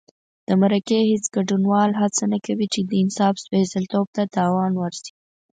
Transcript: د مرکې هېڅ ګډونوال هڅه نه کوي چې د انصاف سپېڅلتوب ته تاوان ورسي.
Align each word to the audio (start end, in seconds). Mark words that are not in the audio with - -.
د 0.47 0.49
مرکې 0.61 0.99
هېڅ 1.09 1.23
ګډونوال 1.35 1.91
هڅه 2.01 2.23
نه 2.33 2.37
کوي 2.45 2.67
چې 2.73 2.81
د 2.83 2.91
انصاف 3.03 3.35
سپېڅلتوب 3.43 4.07
ته 4.15 4.23
تاوان 4.35 4.71
ورسي. 4.77 5.11